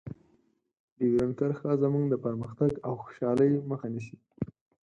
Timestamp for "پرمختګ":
2.25-2.71